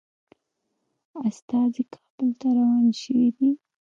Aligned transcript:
استازي 1.27 1.83
کابل 1.93 2.29
ته 2.39 2.47
روان 2.57 2.85
شوي 3.01 3.27
دي. 3.37 3.49